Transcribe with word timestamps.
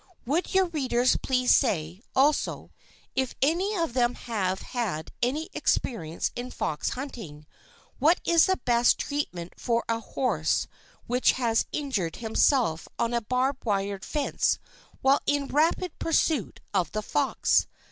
Would 0.25 0.55
your 0.55 0.65
readers 0.65 1.15
please 1.17 1.51
say, 1.53 2.01
also, 2.15 2.71
if 3.15 3.35
any 3.39 3.75
of 3.77 3.93
them 3.93 4.15
have 4.15 4.63
had 4.63 5.11
any 5.21 5.47
experience 5.53 6.31
in 6.35 6.49
fox 6.49 6.89
hunting, 6.97 7.45
what 7.99 8.19
is 8.25 8.47
the 8.47 8.57
best 8.57 8.97
treatment 8.97 9.53
for 9.57 9.83
a 9.87 9.99
horse 9.99 10.65
which 11.05 11.33
has 11.33 11.67
injured 11.71 12.15
himself 12.15 12.87
on 12.97 13.13
a 13.13 13.21
barbed 13.21 13.63
wire 13.63 13.99
fence 13.99 14.57
while 15.03 15.19
in 15.27 15.45
rapid 15.49 15.99
pursuit 15.99 16.61
of 16.73 16.91
the 16.93 17.03
fox? 17.03 17.67